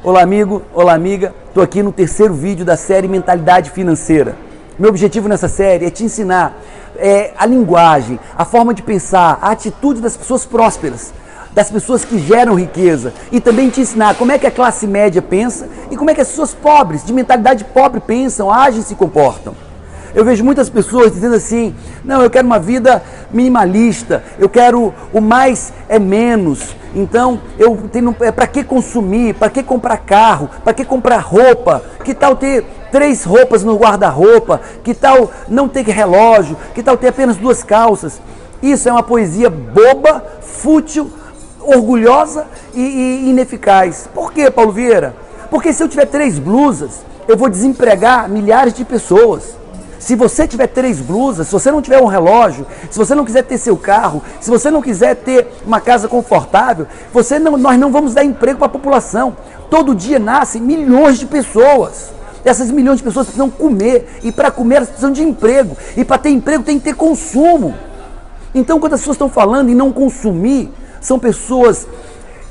[0.00, 1.34] Olá, amigo, olá, amiga.
[1.48, 4.36] Estou aqui no terceiro vídeo da série Mentalidade Financeira.
[4.78, 6.56] Meu objetivo nessa série é te ensinar
[6.96, 11.12] é, a linguagem, a forma de pensar, a atitude das pessoas prósperas,
[11.52, 15.20] das pessoas que geram riqueza e também te ensinar como é que a classe média
[15.20, 18.94] pensa e como é que as pessoas pobres, de mentalidade pobre, pensam, agem e se
[18.94, 19.52] comportam.
[20.14, 25.20] Eu vejo muitas pessoas dizendo assim: não, eu quero uma vida minimalista, eu quero o
[25.20, 26.76] mais é menos.
[26.94, 31.82] Então, eu tenho é para que consumir, para que comprar carro, para que comprar roupa?
[32.02, 34.60] Que tal ter três roupas no guarda-roupa?
[34.82, 36.56] Que tal não ter relógio?
[36.74, 38.20] Que tal ter apenas duas calças?
[38.62, 41.10] Isso é uma poesia boba, fútil,
[41.60, 44.08] orgulhosa e, e ineficaz.
[44.12, 45.14] Por quê, Paulo Vieira?
[45.50, 49.56] Porque se eu tiver três blusas, eu vou desempregar milhares de pessoas.
[49.98, 53.42] Se você tiver três blusas, se você não tiver um relógio, se você não quiser
[53.42, 57.90] ter seu carro, se você não quiser ter uma casa confortável, você não, nós não
[57.90, 59.36] vamos dar emprego para a população.
[59.68, 62.10] Todo dia nascem milhões de pessoas.
[62.44, 66.18] Essas milhões de pessoas precisam comer e para comer elas precisam de emprego e para
[66.18, 67.74] ter emprego tem que ter consumo.
[68.54, 71.86] Então, quando as pessoas estão falando em não consumir, são pessoas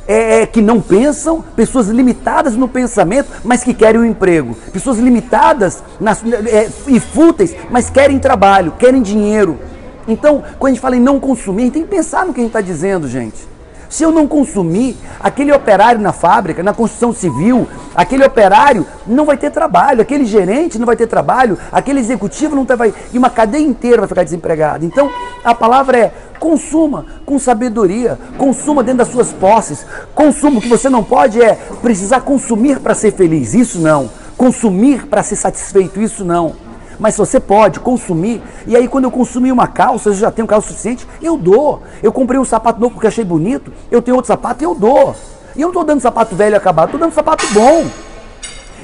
[0.07, 4.97] é, é, que não pensam, pessoas limitadas no pensamento, mas que querem um emprego, pessoas
[4.97, 9.59] limitadas nas, é, e fúteis, mas querem trabalho, querem dinheiro.
[10.07, 12.39] Então, quando a gente fala em não consumir, a gente tem que pensar no que
[12.39, 13.56] a gente está dizendo, gente.
[13.89, 19.37] Se eu não consumir, aquele operário na fábrica, na construção civil, aquele operário não vai
[19.37, 22.93] ter trabalho, aquele gerente não vai ter trabalho, aquele executivo não vai.
[23.13, 24.85] E uma cadeia inteira vai ficar desempregada.
[24.85, 25.09] Então,
[25.43, 29.85] a palavra é consuma com sabedoria, consuma dentro das suas posses.
[30.13, 33.53] Consuma, o que você não pode é precisar consumir para ser feliz.
[33.53, 34.09] Isso não.
[34.37, 36.66] Consumir para ser satisfeito, isso não.
[36.99, 40.69] Mas você pode consumir, e aí quando eu consumir uma calça, eu já tenho calça
[40.69, 41.83] suficiente, eu dou.
[42.01, 45.15] Eu comprei um sapato novo porque achei bonito, eu tenho outro sapato, eu dou.
[45.55, 47.85] E eu não estou dando sapato velho acabado, estou dando sapato bom.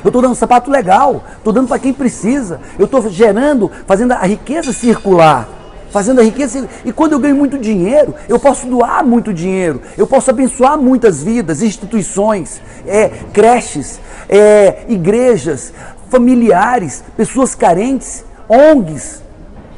[0.04, 2.60] Eu estou dando sapato legal, estou dando para quem precisa.
[2.78, 5.48] Eu estou gerando, fazendo a riqueza circular.
[5.92, 6.68] Fazendo a riqueza.
[6.84, 9.80] E quando eu ganho muito dinheiro, eu posso doar muito dinheiro.
[9.96, 15.72] Eu posso abençoar muitas vidas, instituições, é, creches, é, igrejas,
[16.14, 19.24] familiares, pessoas carentes, ONGs.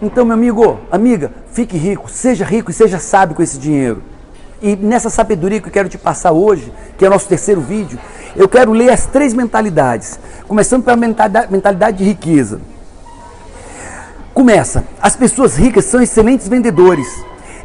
[0.01, 4.03] Então, meu amigo, amiga, fique rico, seja rico e seja sábio com esse dinheiro.
[4.61, 7.97] E nessa sabedoria que eu quero te passar hoje, que é o nosso terceiro vídeo,
[8.35, 10.19] eu quero ler as três mentalidades.
[10.45, 12.59] Começando pela mentalidade, de riqueza.
[14.33, 14.83] Começa.
[15.01, 17.07] As pessoas ricas são excelentes vendedores.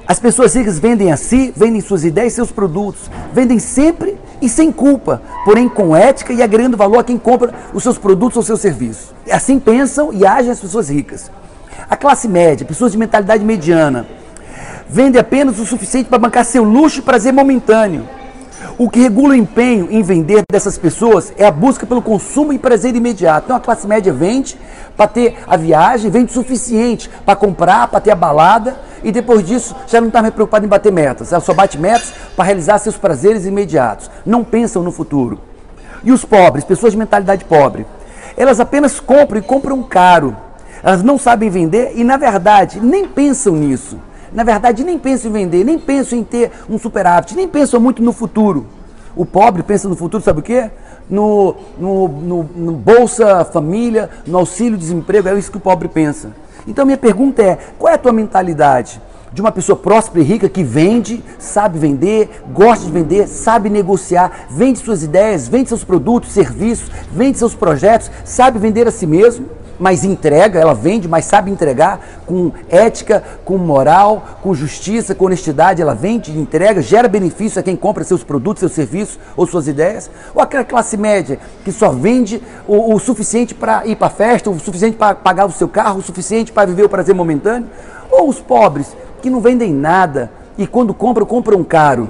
[0.06, 3.10] As pessoas ricas vendem a si, vendem suas ideias e seus produtos.
[3.32, 7.82] Vendem sempre e sem culpa, porém com ética e agregando valor a quem compra os
[7.82, 9.14] seus produtos ou seus serviços.
[9.30, 11.30] Assim pensam e agem as pessoas ricas.
[11.88, 14.06] A classe média, pessoas de mentalidade mediana,
[14.88, 18.08] vende apenas o suficiente para bancar seu luxo e prazer momentâneo.
[18.82, 22.58] O que regula o empenho em vender dessas pessoas é a busca pelo consumo e
[22.58, 23.44] prazer imediato.
[23.44, 24.58] Então a classe média vende
[24.96, 29.46] para ter a viagem, vende o suficiente para comprar, para ter a balada e depois
[29.46, 30.32] disso já não está mais
[30.64, 31.30] em bater metas.
[31.30, 34.10] Ela só bate metas para realizar seus prazeres imediatos.
[34.24, 35.38] Não pensam no futuro.
[36.02, 37.84] E os pobres, pessoas de mentalidade pobre,
[38.34, 40.34] elas apenas compram e compram caro.
[40.82, 43.98] Elas não sabem vender e, na verdade, nem pensam nisso.
[44.32, 48.02] Na verdade, nem pensam em vender, nem pensam em ter um superávit, nem pensam muito
[48.02, 48.66] no futuro.
[49.16, 50.70] O pobre pensa no futuro, sabe o quê?
[51.08, 56.30] No, no, no, no Bolsa Família, no auxílio-desemprego, é isso que o pobre pensa.
[56.66, 59.00] Então, minha pergunta é: qual é a tua mentalidade?
[59.32, 64.46] De uma pessoa próspera e rica que vende, sabe vender, gosta de vender, sabe negociar,
[64.50, 69.46] vende suas ideias, vende seus produtos, serviços, vende seus projetos, sabe vender a si mesmo
[69.80, 75.80] mas entrega, ela vende, mas sabe entregar com ética, com moral, com justiça, com honestidade,
[75.80, 80.10] ela vende, entrega, gera benefício a quem compra seus produtos, seus serviços ou suas ideias,
[80.34, 84.50] ou aquela classe média que só vende o, o suficiente para ir para a festa,
[84.50, 87.68] o suficiente para pagar o seu carro, o suficiente para viver o prazer momentâneo,
[88.10, 92.06] ou os pobres que não vendem nada e quando compram, compram caro.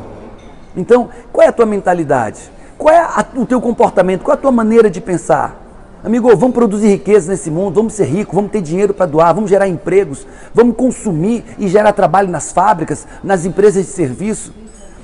[0.77, 2.51] Então, qual é a tua mentalidade?
[2.77, 4.23] Qual é a, o teu comportamento?
[4.23, 5.60] Qual é a tua maneira de pensar?
[6.03, 9.51] Amigo, vamos produzir riqueza nesse mundo, vamos ser ricos, vamos ter dinheiro para doar, vamos
[9.51, 14.51] gerar empregos, vamos consumir e gerar trabalho nas fábricas, nas empresas de serviço.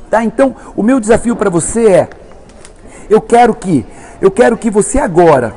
[0.09, 0.25] Tá?
[0.25, 2.09] Então, o meu desafio para você é:
[3.11, 3.85] eu quero que,
[4.23, 5.55] eu quero que você agora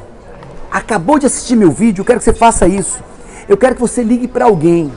[0.70, 3.02] acabou de assistir meu vídeo, eu quero que você faça isso.
[3.48, 4.92] Eu quero que você ligue para alguém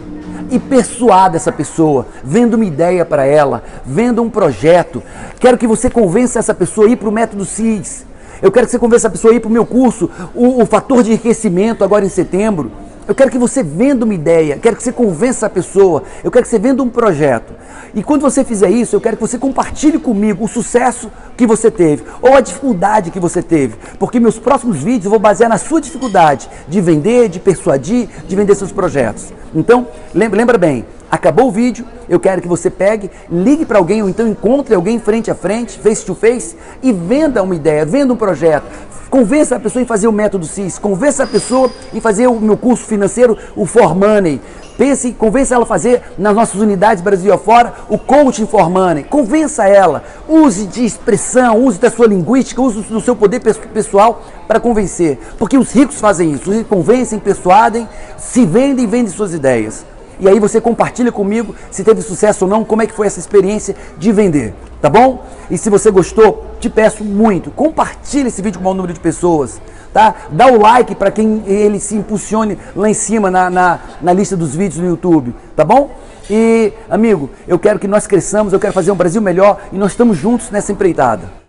[0.50, 5.04] e persuada essa pessoa, venda uma ideia para ela, venda um projeto.
[5.38, 8.10] Quero que você convença essa pessoa a ir para o método CIDS
[8.42, 10.66] eu quero que você convença a pessoa a ir para o meu curso, o, o
[10.66, 12.72] fator de enriquecimento agora em setembro.
[13.06, 16.44] Eu quero que você venda uma ideia, quero que você convença a pessoa, eu quero
[16.44, 17.52] que você venda um projeto.
[17.94, 21.70] E quando você fizer isso, eu quero que você compartilhe comigo o sucesso que você
[21.70, 25.58] teve ou a dificuldade que você teve, porque meus próximos vídeos eu vou basear na
[25.58, 29.32] sua dificuldade de vender, de persuadir, de vender seus projetos.
[29.54, 34.08] Então, lembra bem, acabou o vídeo, eu quero que você pegue, ligue para alguém ou
[34.08, 38.16] então encontre alguém frente a frente, face to face e venda uma ideia, venda um
[38.16, 38.64] projeto,
[39.12, 42.56] Convença a pessoa em fazer o método CIS, convença a pessoa em fazer o meu
[42.56, 44.40] curso financeiro, o For Money.
[44.78, 49.04] Pense, convença ela a fazer nas nossas unidades Brasil afora o coaching for money.
[49.04, 50.02] Convença ela.
[50.26, 55.18] Use de expressão, use da sua linguística, use do seu poder pessoal para convencer.
[55.38, 56.48] Porque os ricos fazem isso.
[56.48, 57.86] Os ricos convencem, persuadem,
[58.16, 59.91] se vendem e vendem suas ideias.
[60.20, 63.18] E aí você compartilha comigo se teve sucesso ou não, como é que foi essa
[63.18, 65.24] experiência de vender tá bom?
[65.48, 68.98] E se você gostou, te peço muito, compartilhe esse vídeo com o maior número de
[68.98, 69.60] pessoas,
[69.94, 70.14] tá?
[70.32, 74.36] Dá o like para quem ele se impulsione lá em cima na, na, na lista
[74.36, 75.92] dos vídeos no YouTube, tá bom?
[76.28, 79.92] E, amigo, eu quero que nós cresçamos, eu quero fazer um Brasil melhor e nós
[79.92, 81.41] estamos juntos nessa empreitada.